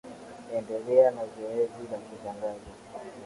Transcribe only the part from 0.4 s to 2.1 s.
endelea na zoezi la